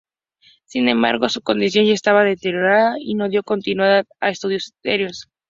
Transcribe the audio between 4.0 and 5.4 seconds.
a estudios serios.